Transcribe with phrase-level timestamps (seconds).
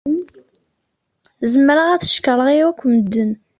[1.51, 3.31] Zemreɣ ad t-cekṛeɣ i wakk medden.